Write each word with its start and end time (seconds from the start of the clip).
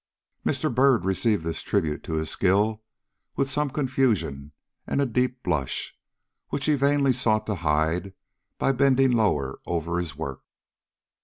Mr. 0.43 0.73
Byrd 0.73 1.05
received 1.05 1.43
this 1.43 1.61
tribute 1.61 2.01
to 2.05 2.13
his 2.13 2.27
skill 2.27 2.81
with 3.35 3.51
some 3.51 3.69
confusion 3.69 4.51
and 4.87 4.99
a 4.99 5.05
deep 5.05 5.43
blush, 5.43 5.95
which 6.49 6.65
he 6.65 6.73
vainly 6.73 7.13
sought 7.13 7.45
to 7.45 7.53
hide 7.61 8.15
by 8.57 8.71
bending 8.71 9.11
lower 9.11 9.59
over 9.67 9.99
his 9.99 10.15
work. 10.15 10.41